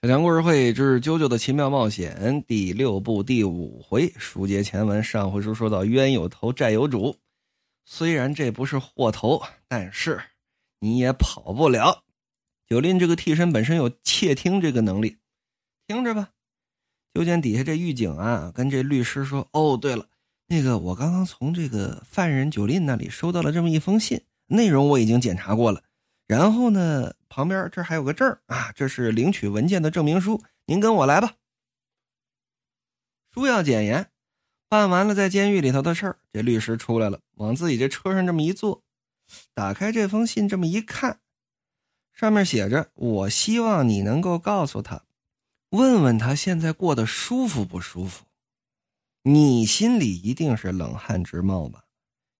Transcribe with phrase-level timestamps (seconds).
[0.00, 5.02] 小强故事会之《啾啾的奇妙冒险》第六部第五回，书接前文。
[5.02, 7.16] 上回书说到冤有头债有主，
[7.84, 10.20] 虽然这不是祸头，但是
[10.78, 12.04] 你也跑不了。
[12.68, 15.16] 九林这个替身本身有窃听这个能力，
[15.88, 16.28] 听着吧。
[17.12, 20.06] 就见底下这狱警啊，跟这律师说：“哦，对了，
[20.46, 25.82] 那个我刚刚从这个犯人九林那里收到了这么一封信，内容我已经检查过了。”
[26.28, 30.42] 然后呢，旁边这还有个证啊，这是领取文件的证明书。
[30.66, 31.34] 您跟我来吧。
[33.32, 34.10] 书要检验，
[34.68, 38.82] 办完了在监狱里头的事儿，这律师出来了，往自己这车上这么一坐，
[39.54, 41.20] 打开这封信这么一看，
[42.12, 45.04] 上面写着：“我希望你能够告诉他，
[45.70, 48.24] 问问他现在过得舒服不舒服。
[49.22, 51.84] 你心里一定是冷汗直冒吧？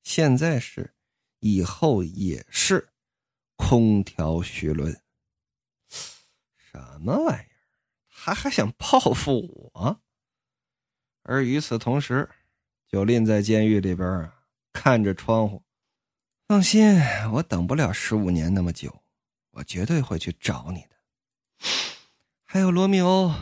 [0.02, 0.94] 现在是，
[1.40, 2.88] 以后也是。”
[3.58, 4.98] 空调徐伦，
[6.56, 7.50] 什么玩意儿？
[8.08, 10.00] 他还想报复我？
[11.22, 12.30] 而与此同时，
[12.86, 14.30] 九令在监狱里边，
[14.72, 15.64] 看着窗户。
[16.46, 16.98] 放心，
[17.34, 19.02] 我等不了十五年那么久，
[19.50, 20.96] 我绝对会去找你的。
[22.44, 23.34] 还有罗密欧，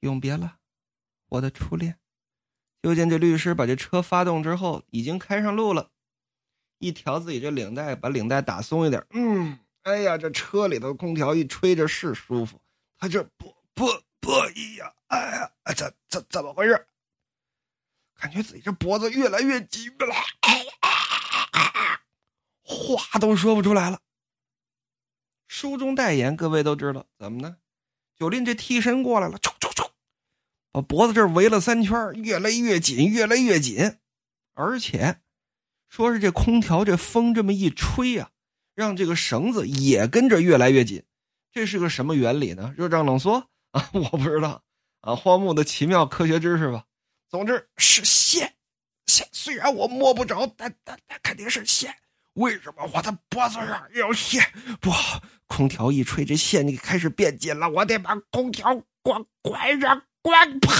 [0.00, 0.58] 永别了，
[1.30, 1.98] 我的初恋。
[2.82, 5.90] 就见这律师把这车发动之后，已经开上路了。
[6.78, 9.04] 一调自己这领带，把领带打松一点。
[9.10, 12.60] 嗯，哎呀，这车里头空调一吹着是舒服。
[12.98, 13.86] 他这不不
[14.20, 16.86] 不一呀，哎呀，这这怎么回事？
[18.18, 20.14] 感觉自己这脖子越来越紧了，
[22.62, 24.00] 话都说不出来了。
[25.46, 27.58] 书中代言，各位都知道怎么呢？
[28.18, 29.90] 九林这替身过来了，冲冲冲，
[30.72, 33.98] 把脖子这围了三圈，越来越紧，越来越紧，
[34.54, 35.20] 而且。
[35.88, 38.30] 说是这空调这风这么一吹呀，
[38.74, 41.02] 让这个绳子也跟着越来越紧，
[41.52, 42.74] 这是个什么原理呢？
[42.76, 43.88] 热胀冷缩啊？
[43.92, 44.62] 我不知道
[45.00, 46.84] 啊，荒木的奇妙科学知识吧。
[47.28, 48.54] 总之是线，
[49.06, 51.94] 线虽然我摸不着，但但但肯定是线。
[52.34, 54.44] 为什么我的脖子上有线？
[54.80, 54.90] 不，
[55.46, 57.68] 空调一吹，这线就开始变紧了。
[57.70, 60.72] 我得把空调关关上，关啪！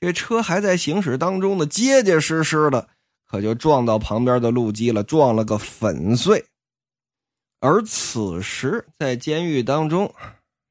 [0.00, 2.88] 这车还在行驶当中呢，结结实实的。
[3.30, 6.44] 可就撞到旁边的路基了，撞了个粉碎。
[7.60, 10.12] 而此时在监狱当中，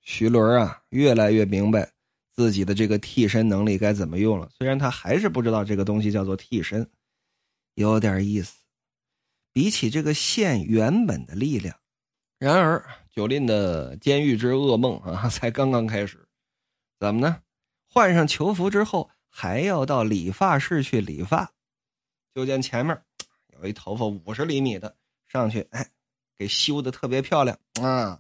[0.01, 1.93] 徐伦啊越来越明白
[2.33, 4.49] 自己的这个替身能力该怎么用了。
[4.57, 6.85] 虽然他还是不知道这个东西叫做替身，
[7.75, 8.57] 有点意思。
[9.53, 11.77] 比起这个线原本的力量，
[12.39, 16.27] 然而九令的监狱之噩梦啊 才刚刚开始。
[16.99, 17.41] 怎么呢？
[17.87, 21.53] 换上囚服之后，还要到理发室去理发。
[22.33, 22.99] 就见前面
[23.59, 24.95] 有一头发五十厘米的
[25.27, 25.87] 上去，哎，
[26.37, 28.19] 给修的特别漂亮啊！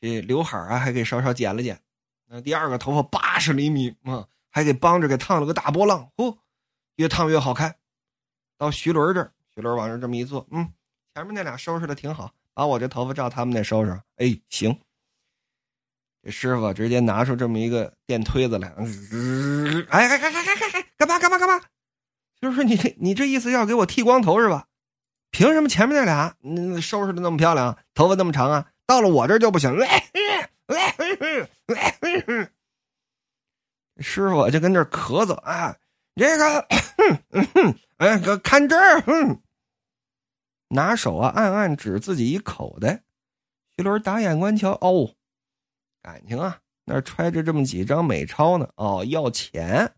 [0.00, 1.80] 这刘海啊还给稍稍剪了剪。
[2.26, 6.36] 那第二个头发八十厘米啊，还给帮着给烫了个大波浪，呼，
[6.96, 7.76] 越烫越好看。
[8.58, 10.72] 到徐伦这儿，徐伦往这这么一坐，嗯，
[11.14, 14.00] 前面那俩收拾的挺好，把我这头发照他们那收拾。
[14.16, 14.78] 哎，行。
[16.22, 18.86] 这师傅直接拿出这么一个电推子来，哎，
[19.90, 21.60] 哎，哎，哎，哎，哎，干嘛干嘛干嘛？
[22.44, 24.66] 就是你这你这意思要给我剃光头是吧？
[25.30, 28.70] 凭什么前面那俩嗯收拾的那么漂亮，头发那么长啊？
[28.84, 29.74] 到了我这就不行。
[33.96, 35.74] 师傅就跟这咳嗽啊，
[36.16, 36.68] 这个，
[37.96, 39.02] 哎，哥看这儿，
[40.68, 43.04] 拿手啊暗暗指自己一口袋。
[43.78, 45.14] 徐伦打眼观瞧，哦，
[46.02, 48.68] 感情啊，那揣着这么几张美钞呢。
[48.76, 49.94] 哦，要钱，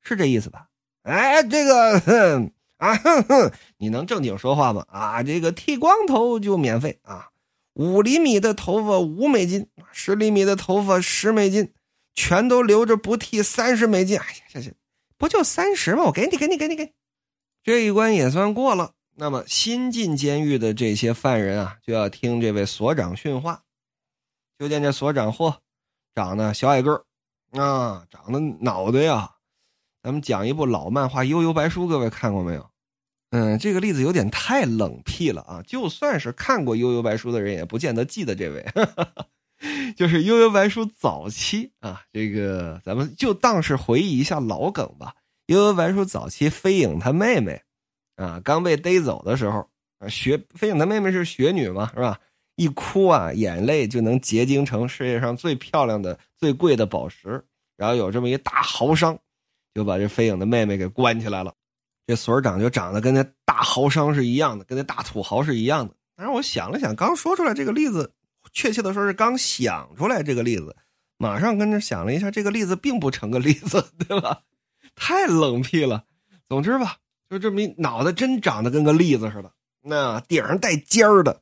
[0.00, 0.70] 是这意思吧？
[1.02, 4.84] 哎，这个哼啊哼哼，你能正经说话吗？
[4.88, 7.28] 啊，这个剃光头就免费啊，
[7.74, 11.72] 五厘米的头发五美金，十厘米的头发十美金，
[12.14, 14.18] 全都留着不剃三十美金。
[14.18, 14.72] 哎呀，这这，
[15.18, 16.04] 不就三十吗？
[16.04, 16.92] 我给你，给你，给你，给，
[17.64, 18.92] 这一关也算过了。
[19.14, 23.62] 那么新进监狱的这些犯人啊，就要听这位所长训话。
[24.58, 25.56] 就见这所长，嚯，
[26.14, 27.04] 长得小矮个儿
[27.60, 29.32] 啊，长得脑袋呀。
[30.02, 32.68] 咱们讲一部老漫画《悠悠白书》，各位看过没有？
[33.30, 35.62] 嗯，这个例子有点太冷僻了啊！
[35.64, 38.66] 就算是看过《悠悠白书》的人，也不见得记得这位。
[39.96, 45.14] 就是《悠悠白书》早期啊，这个咱们就当是回忆一下老梗吧。
[45.54, 47.62] 《悠悠白书》早期，飞影他妹妹
[48.16, 49.68] 啊，刚被逮走的时候，
[50.08, 52.18] 雪飞影他妹妹是雪女嘛，是吧？
[52.56, 57.42] 一哭啊，眼泪就能结晶成世界上最漂亮的、最贵的宝石，
[57.76, 59.16] 然后有这么一大豪商。
[59.74, 61.54] 就把这飞影的妹妹给关起来了，
[62.06, 65.94] 这所长就长得跟那大豪商是一样的，跟那大土豪是一样的。
[66.16, 68.12] 但是我想了想，刚说出来这个例子，
[68.52, 70.76] 确切的说是刚想出来这个例子，
[71.16, 74.42] 马上跟着想了一下，这个例子并不成个例子， 对吧？
[74.94, 76.04] 太冷僻了。
[76.48, 76.96] 总之吧，
[77.30, 81.40] 就这么一脑袋真长得跟个栗子似的，那顶上带尖儿的，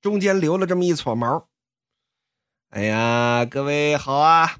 [0.00, 1.48] 中间留了这么一撮毛。
[2.70, 4.56] 哎呀，各位好啊！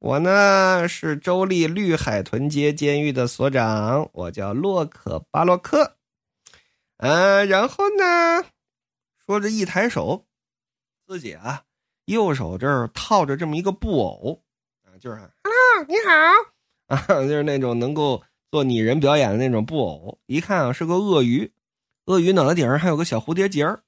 [0.00, 5.96] 我呢是州立绿海豚街监狱的所长，我叫洛克巴洛克。
[6.98, 8.44] 嗯，然后呢，
[9.26, 10.24] 说着一抬手，
[11.06, 11.64] 自己啊
[12.04, 14.40] 右手这儿套着这么一个布偶
[14.84, 16.12] 啊，就是 “hello，你好”
[16.94, 18.22] 啊， 就是那种能够
[18.52, 20.18] 做拟人表演的那种布偶。
[20.26, 21.52] 一看啊是个鳄鱼，
[22.04, 23.82] 鳄鱼脑袋顶上还有个小蝴蝶结儿。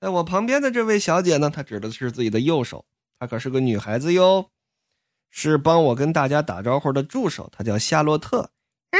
[0.00, 2.84] 在我旁边的这位小姐呢，她指的是自己的右手，
[3.18, 4.48] 她可是个女孩子哟。
[5.30, 8.50] 是帮我跟大家打招呼的助手，他叫夏洛特。
[8.90, 8.98] 哎，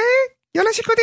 [0.53, 1.03] 有了西库迪。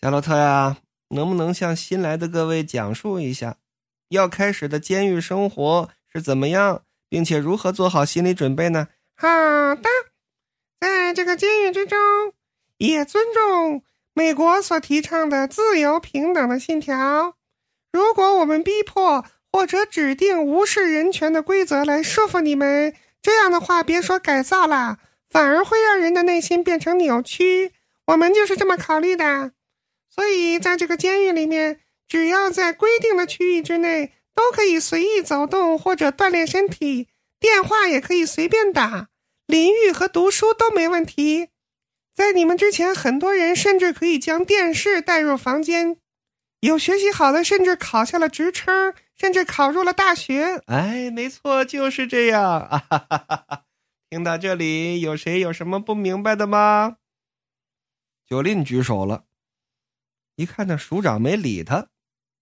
[0.00, 0.78] 夏洛特呀，
[1.10, 3.56] 能不能向新来的各位讲述一下，
[4.08, 8.88] 要开始的监狱生活是怎么样，并且如何做好心理准备呢？
[9.14, 9.26] 好
[9.76, 9.88] 的，
[10.80, 11.96] 在这个监狱之中，
[12.78, 17.36] 也尊重美国所提倡的自由平等的信条。
[17.92, 22.92] 如果我们逼迫或者指定无视人权的规则来束缚你们。
[23.22, 24.98] 这样的话，别说改造了，
[25.28, 27.72] 反而会让人的内心变成扭曲。
[28.06, 29.52] 我们就是这么考虑的。
[30.08, 37.08] 所以，在这个监狱里面，只要在规定的区域之内，都可以随意走动或者锻炼身体，
[37.40, 39.08] 电话也可以随便打，
[39.46, 41.48] 淋浴和读书都没问题。
[42.14, 45.98] 在你们之前，很多人甚至可以将电视带入房间，
[46.60, 48.94] 有学习好的甚至考下了职称。
[49.18, 50.62] 甚至考入了大学。
[50.66, 53.64] 哎，没错，就是这样啊！
[54.10, 56.98] 听到这里，有谁有什么不明白的吗？
[58.26, 59.24] 九令举手了，
[60.34, 61.88] 一看那署长没理他，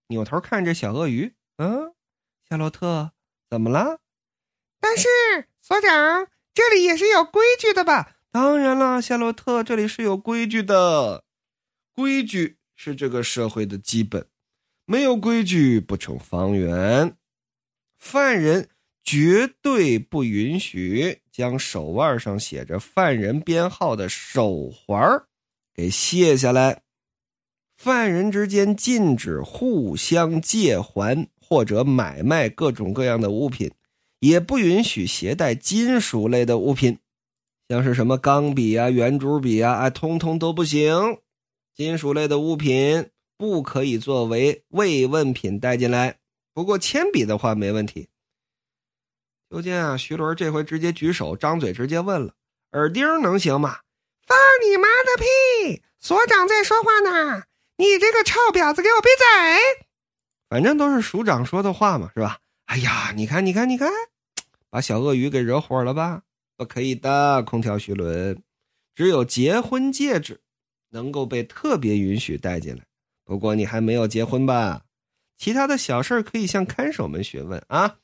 [0.09, 1.37] 扭头看着小鳄鱼。
[1.59, 1.95] 嗯，
[2.49, 3.13] 夏洛特，
[3.49, 4.01] 怎么了？
[4.81, 5.07] 但是
[5.61, 8.17] 所长，这里也是有规矩的吧？
[8.33, 11.23] 当然了，夏洛特，这里是有规矩的。
[11.95, 14.27] 规矩是这个社会的基本。
[14.87, 17.17] 没有规矩不成方圆，
[17.97, 18.69] 犯人
[19.03, 25.01] 绝对不允许将手腕上写着犯人编号的手环
[25.75, 26.83] 给卸下来。
[27.75, 33.73] 犯人之间禁止互相借还或者买卖各种各样的物品，
[34.21, 36.99] 也不允许携带金属类的物品，
[37.69, 41.19] 像是什么钢笔啊、圆珠笔啊，哎，通通都不行。
[41.75, 43.11] 金属类的物品。
[43.37, 46.19] 不可以作为慰问品带进来。
[46.55, 48.09] 不过铅笔的话没问题。
[49.51, 52.35] 就见啊，徐伦这回直接举手，张嘴直接问了
[52.73, 53.81] ：“耳钉能行吗
[54.25, 55.83] ？”“放你妈的屁！
[55.99, 57.43] 所长在说话呢，
[57.77, 59.85] 你这个臭婊子，给我闭嘴！”
[60.49, 62.39] 反正都是署长说的话嘛，是吧？
[62.67, 63.91] 哎呀，你看，你看，你看，
[64.71, 66.23] 把小鳄鱼给惹火了吧？
[66.57, 68.41] 不可以的，空调徐伦，
[68.95, 70.41] 只有结婚戒指
[70.95, 72.85] 能够被特别允许带进来。
[73.25, 74.85] 不过你还没有结婚吧？
[75.37, 77.97] 其他的小事可以向看守们询问啊。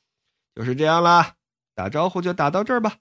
[0.57, 1.37] 就是这样了，
[1.77, 2.97] 打招呼就打到这儿吧。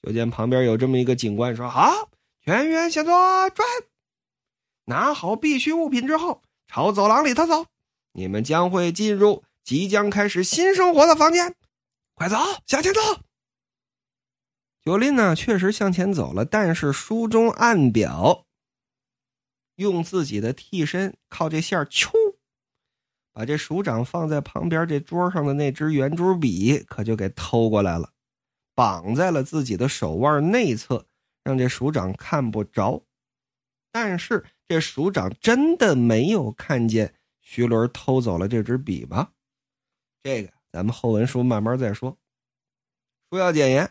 [0.00, 2.08] 就见旁边有这么一个警官说：“好，
[2.40, 3.12] 全员向左
[3.50, 3.66] 转，
[4.84, 7.66] 拿好必需物品之后，朝走廊里头走。
[8.12, 11.56] 你们将会进入即将开始新生活的房间。
[12.14, 12.36] 快走，
[12.66, 13.00] 向前走。”
[14.84, 18.44] 九林呢，确实向前走了，但是书中暗表。
[19.76, 22.10] 用自己的替身靠这线儿，啾，
[23.32, 28.12] 把这署长放在旁边这桌上的那支圆珠笔可就给偷过来了，
[28.74, 31.06] 绑在了自己的手腕内侧，
[31.42, 33.02] 让这署长看不着。
[33.90, 39.30] 但是这署长真的没有看见徐伦偷走了这支笔吗？
[40.22, 42.16] 这个咱们后文书慢慢再说。
[43.30, 43.90] 书要简言，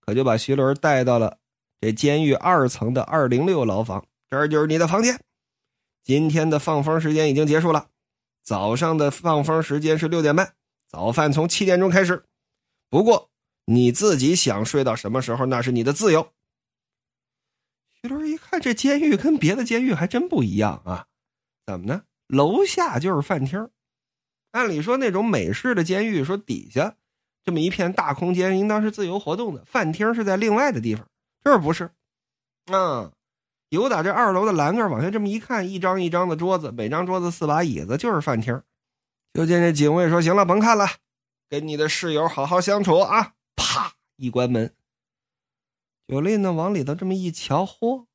[0.00, 1.38] 可就把徐伦带到了
[1.80, 4.06] 这监狱二层的二零六牢房。
[4.28, 5.20] 这就是你的房间。
[6.02, 7.88] 今天的放风时间已经结束了，
[8.42, 10.54] 早上的放风时间是六点半，
[10.88, 12.24] 早饭从七点钟开始。
[12.88, 13.30] 不过
[13.64, 16.32] 你自己想睡到什么时候，那是你的自由。
[18.00, 21.06] 徐伦一看，这监狱跟别的监狱还真不一样啊！
[21.66, 22.02] 怎么呢？
[22.28, 23.68] 楼下就是饭厅。
[24.52, 26.94] 按理说，那种美式的监狱，说底下
[27.42, 31.04] 这么一片大空间，应当是自由活动的，饭厅是在另外的地方。
[31.42, 31.90] 这儿不是，
[32.66, 33.10] 嗯。
[33.68, 38.62] 由打这二楼的栏杆往下这么一看，一张一张的桌子，每张桌子四把椅子，就是饭厅。
[39.34, 40.86] 就见这警卫说：“行了，甭看了，
[41.50, 44.74] 跟你的室友好好相处啊！”啪一关门，
[46.06, 48.06] 九令呢往里头这么一瞧，嚯，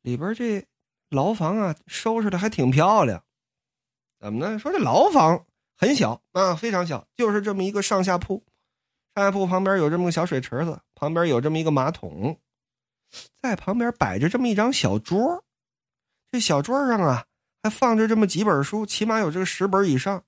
[0.00, 0.66] 里边这
[1.10, 3.22] 牢房啊收拾的还挺漂亮。
[4.18, 4.58] 怎么呢？
[4.58, 8.42] 说这牢房很小啊，非常小，就是这么一个上下铺。
[9.14, 12.40] 上下铺旁边有这么个小水池子，旁边有这么一个马桶，
[13.40, 15.44] 在旁边摆着这么一张小桌。
[16.30, 17.26] 这小桌上啊，
[17.62, 20.24] 还放着这么几本书，起码有这个十本以上。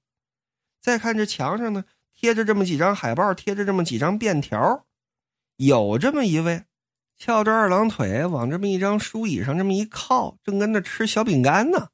[0.81, 4.87] 再看这墙上呢，贴着这么几张海报，贴着这么几张便条，
[5.57, 6.65] 有这么一位
[7.17, 11.89] 翘着二郎腿往这么一张书椅上这么一靠，正跟那吃小饼干呢。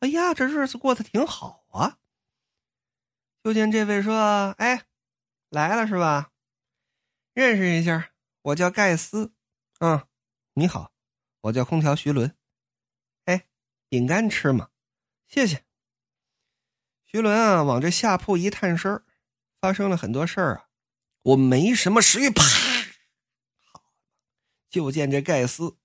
[0.00, 1.96] 哎呀，这日子过得挺好啊！
[3.42, 4.82] 就见这位说：“哎，
[5.48, 6.30] 来了是吧？
[7.34, 8.10] 认识一下，
[8.42, 9.32] 我叫盖斯。
[9.80, 10.06] 嗯，
[10.58, 10.90] 你好，
[11.42, 12.34] 我叫空调徐伦。
[13.26, 13.46] 哎，
[13.88, 14.70] 饼干吃吗？
[15.28, 15.64] 谢谢。”
[17.06, 19.00] 徐伦啊，往这下铺一探身
[19.60, 20.64] 发生了很多事儿啊，
[21.22, 22.28] 我没什么食欲。
[22.28, 22.42] 啪！
[23.70, 23.84] 好，
[24.68, 25.76] 就见这盖斯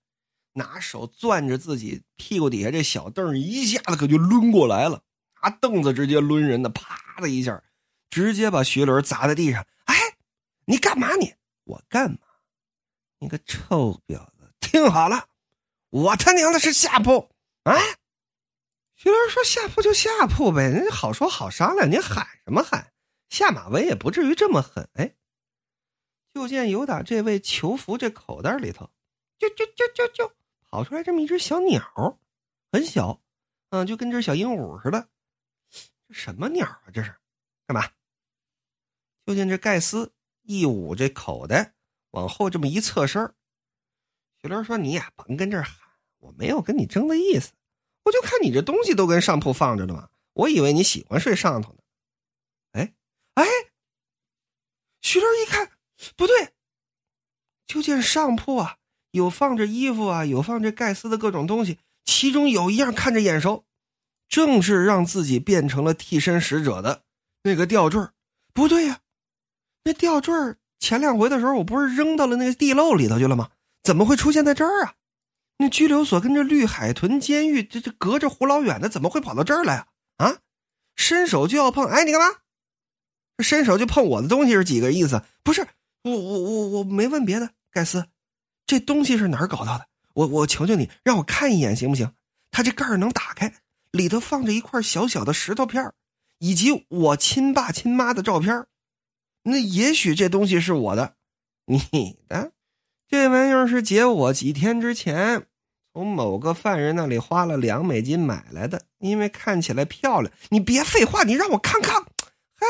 [0.53, 5.03] 拿手攥着自己屁股底下这小凳一下子可就抡过来了，
[5.43, 7.63] 拿凳子直接抡人的，啪的一下，
[8.09, 9.63] 直接把徐伦砸在地上。
[9.85, 9.95] 哎，
[10.65, 11.35] 你干嘛你？
[11.65, 12.17] 我干嘛？
[13.19, 14.32] 你个臭婊子！
[14.73, 15.29] 听好了，
[15.91, 17.29] 我他娘的是下铺
[17.61, 17.75] 啊！
[18.95, 22.91] 徐伦说：“下铺就下铺呗，人家好说好商量，您喊什么喊？
[23.29, 25.13] 下马威也不至于这么狠。”哎，
[26.33, 28.89] 就见有打这位囚服这口袋里头，
[29.37, 32.17] 就就就就就跑出来这么一只小鸟，
[32.71, 33.21] 很小，
[33.69, 35.07] 嗯，就跟只小鹦鹉似的。
[36.07, 36.85] 这什么鸟啊？
[36.91, 37.13] 这是
[37.67, 37.87] 干嘛？
[39.23, 40.11] 就见这盖斯
[40.41, 41.75] 一捂这口袋，
[42.09, 43.31] 往后这么一侧身
[44.43, 45.73] 徐伦说：“你呀，甭跟这儿喊，
[46.19, 47.53] 我没有跟你争的意思。”
[48.03, 51.79] 我就看你这东西都跟上铺放着呢嘛，我以为你喜欢睡上头呢。
[52.73, 52.93] 哎
[53.35, 53.45] 哎，
[54.99, 55.71] 徐乐一看
[56.17, 56.49] 不对，
[57.65, 58.75] 就见上铺啊
[59.11, 63.63] 有放着衣服啊，有放着盖斯的各种东西，其中有一样看着眼熟，
[64.27, 67.03] 正是让自己变成了替身使者的
[67.43, 68.05] 那个吊坠
[68.53, 68.99] 不对呀，
[69.85, 70.33] 那吊坠
[70.79, 73.49] 前两回的时候我不是扔到了那个地漏里头去了吗？
[73.83, 74.95] 怎么会出现在这儿啊？
[75.57, 79.87] 那拘留所跟这绿海豚监狱，这这隔着胡老远的，怎么会跑到这儿来啊？
[80.17, 80.37] 啊，
[80.95, 82.39] 伸手就要碰，哎，你干嘛？
[83.39, 85.21] 伸手就碰我的东西是几个意思？
[85.43, 85.67] 不是，
[86.03, 88.07] 我我我我没问别的，盖斯，
[88.65, 89.87] 这东西是哪儿搞到的？
[90.13, 92.13] 我我求求你，让我看一眼行不行？
[92.51, 93.53] 它这盖儿能打开，
[93.91, 95.93] 里头放着一块小小的石头片
[96.39, 98.65] 以及我亲爸亲妈的照片
[99.43, 101.15] 那也许这东西是我的，
[101.65, 102.52] 你的。
[103.13, 105.45] 这玩意儿是姐我几天之前
[105.93, 110.33] 从某个犯人那里花了两美金买来的，因为看起来漂亮。
[110.49, 112.07] 你别废话，你让我康康。
[112.55, 112.65] 嘿，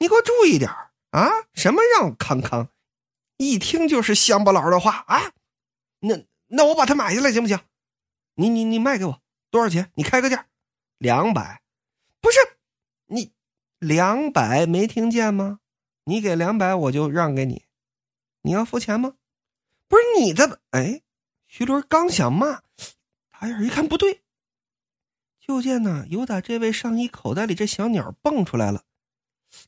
[0.00, 0.68] 你给我注意点
[1.12, 1.30] 啊！
[1.54, 2.70] 什么让我康康？
[3.36, 5.30] 一听就是乡巴佬的话啊！
[6.00, 7.60] 那那我把它买下来行不行？
[8.34, 9.22] 你你你卖给我
[9.52, 9.92] 多少钱？
[9.94, 10.48] 你开个价，
[10.98, 11.62] 两百。
[12.20, 12.38] 不是
[13.06, 13.30] 你
[13.78, 15.60] 两百没听见吗？
[16.02, 17.66] 你给两百我就让给你。
[18.42, 19.14] 你要付钱吗？
[19.88, 21.02] 不是你这，哎，
[21.46, 22.62] 徐伦刚想骂，
[23.30, 24.22] 打眼一看不对，
[25.40, 28.82] 就见呢有打这位上衣口袋里这小鸟蹦出来了，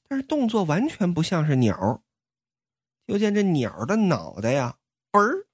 [0.09, 2.03] 但是动作完全不像是鸟。
[3.07, 4.77] 就见这鸟的脑袋呀，
[5.11, 5.47] 嘣儿，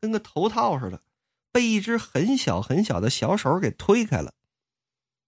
[0.00, 1.02] 跟个头套似的，
[1.50, 4.32] 被一只很小很小的小手给推开了。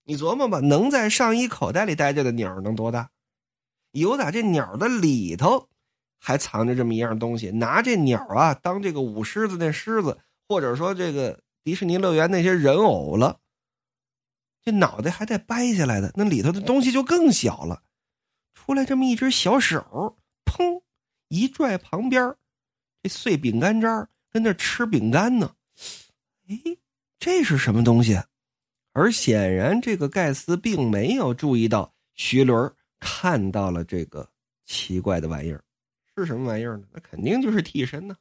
[0.04, 3.10] 你琢磨吧，能在上衣口袋里待着的鸟能多大？
[3.92, 5.68] 有打这鸟的里头。
[6.18, 13.38] 还藏着这么一样东西，拿这鸟啊当这个舞狮子那狮子，或者说这个迪士尼乐园那些人偶了。
[14.64, 17.82] 这脑袋还在掰下来的，那里头的东西就更小了。
[18.52, 20.82] 出来这么一只小手，砰
[21.28, 22.34] 一拽旁边，
[23.02, 25.54] 这碎饼干渣跟那吃饼干呢。
[26.48, 26.76] 哎，
[27.18, 28.20] 这是什么东西？
[28.92, 34.28] 而显然，这个盖斯并没有注意到徐伦看到了这个
[34.66, 35.62] 奇怪的玩意儿。
[36.18, 36.86] 是什么玩意儿呢？
[36.92, 38.16] 那肯定就是替身呢。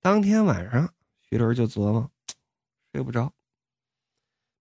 [0.00, 2.10] 当天晚上，徐伦就琢磨，
[2.92, 3.32] 睡不着。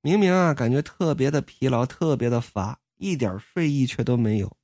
[0.01, 4.58] 明明啊，感觉特别的疲劳，特别的乏，一点睡意却都没有。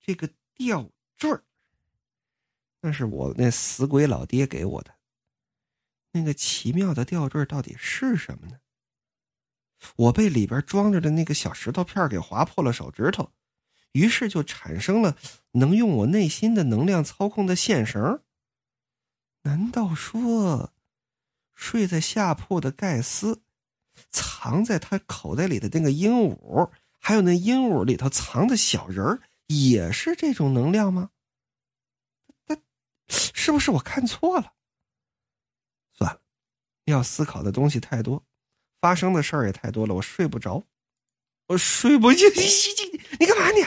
[0.00, 1.30] 这个吊坠
[2.80, 4.94] 那是我那死鬼老爹给我的。
[6.12, 8.58] 那个奇妙的吊坠到底是什么呢？
[9.96, 13.30] 我被里边装着的那个小石头片给划破了手指头。
[13.92, 15.16] 于是就产生了
[15.52, 18.22] 能用我内心的能量操控的线绳。
[19.42, 20.72] 难道说，
[21.54, 23.42] 睡在下铺的盖斯，
[24.10, 31.10] 藏在他口袋里的那个鹦鹉，还有那鹦鹉里头藏的小人儿，也是这种能量吗？
[32.46, 32.56] 那
[33.08, 34.52] 是不是我看错了？
[35.92, 36.20] 算了，
[36.84, 38.22] 要思考的东西太多，
[38.80, 40.66] 发生的事儿也太多了，我睡不着。
[41.46, 42.42] 我睡不进，你
[43.18, 43.66] 你干嘛你？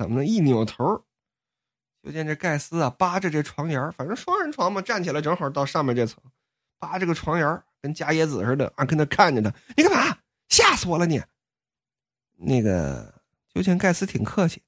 [0.00, 0.24] 怎么的？
[0.24, 1.04] 一扭头，
[2.02, 6.18] 就见这盖斯啊扒着这床沿反正双人床嘛，站起来正好到上面这层，
[6.78, 9.54] 扒着个床沿跟假野子似的啊，跟那看着他。
[9.76, 10.16] 你干嘛？
[10.48, 11.22] 吓死我了你！
[12.38, 14.62] 那个，就见盖斯挺客气，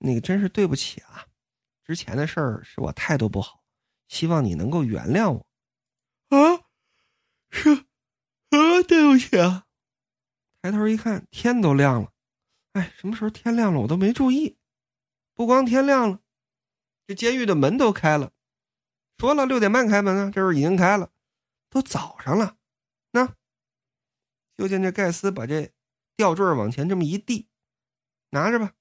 [0.00, 1.24] 那个真是对不起啊，
[1.82, 3.64] 之前的事儿是我态度不好，
[4.06, 5.46] 希望你能够原谅我。
[6.28, 6.60] 啊，
[7.48, 7.70] 是
[8.50, 9.64] 啊，对不起啊。
[10.60, 12.12] 抬头一看，天都亮了。
[12.76, 13.80] 哎，什么时候天亮了？
[13.80, 14.58] 我都没注意。
[15.32, 16.20] 不光天亮了，
[17.06, 18.32] 这监狱的门都开了。
[19.16, 21.10] 说了六点半开门啊，这会儿已经开了，
[21.70, 22.58] 都早上了。
[23.12, 23.34] 那，
[24.58, 25.72] 就见这盖斯把这
[26.16, 27.48] 吊坠往前这么一递，
[28.28, 28.74] 拿着吧。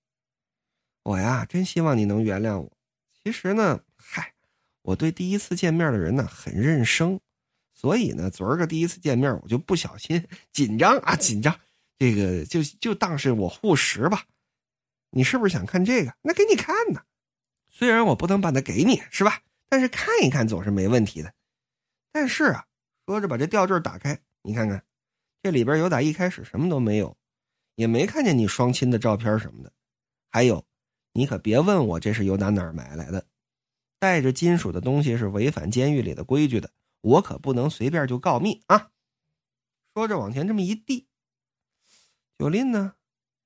[1.04, 2.78] 我呀，真希望你能原谅我。
[3.24, 4.34] 其实呢，嗨，
[4.82, 7.22] 我对第一次见面的人呢很认生，
[7.74, 11.58] 所以呢，昨儿个第一次见面，我就不小心 紧张啊，紧张。
[11.98, 14.26] 这个就就当是我护食吧，
[15.12, 16.14] 你是不是想看这个？
[16.22, 17.02] 那给你看呢。
[17.70, 19.42] 虽然我不能把它给你，是吧？
[19.70, 21.34] 但是看一看总是没问题的。
[22.12, 22.66] 但是啊，
[23.06, 24.84] 说着把这吊坠打开，你看看，
[25.42, 27.18] 这里边有打一开始什么都没有，
[27.76, 29.72] 也没看见你双亲的照片什么的。
[30.30, 30.66] 还有，
[31.14, 33.26] 你可别问我这是由哪哪儿买来的，
[34.00, 36.72] 带着金属的东西是违反监狱里的规矩的，
[37.02, 38.92] 我可不能随便就告密啊。
[39.94, 41.08] 说着往前这么一递。
[42.38, 42.96] 九令呢，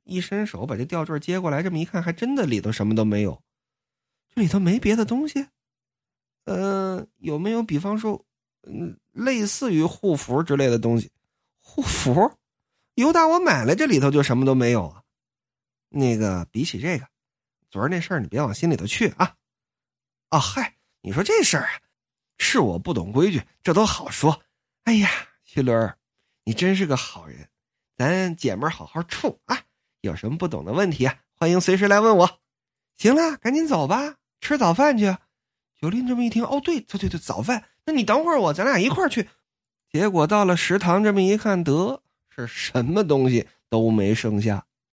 [0.03, 3.43] 一伸手把这吊坠接过来，这么一看，还真的里头什么都没有。
[4.33, 5.47] 这里头没别的东西，
[6.45, 8.25] 呃，有没有比方说，
[8.63, 11.11] 嗯，类似于护符之类的东西？
[11.59, 12.31] 护符？
[12.95, 15.03] 犹大，我买了，这里头就什么都没有啊。
[15.89, 17.07] 那个，比起这个，
[17.69, 19.35] 昨儿那事儿你别往心里头去啊。
[20.29, 21.81] 啊，嗨，你说这事儿啊，
[22.37, 24.41] 是我不懂规矩，这都好说。
[24.83, 25.09] 哎呀，
[25.43, 25.95] 徐伦，
[26.43, 27.49] 你真是个好人。
[27.99, 29.59] 咱姐们好好处啊！
[29.99, 32.39] 有什么不懂的问题啊，欢迎随时来问我。
[32.95, 35.17] 行了，赶紧走吧，吃早饭去。
[35.81, 37.65] 九林这么一听，哦，对对对对，早饭。
[37.83, 39.27] 那你等会儿我，咱俩一块儿去。
[39.91, 44.65] 结果到了食堂，这么一看，得是什么东西都没剩下。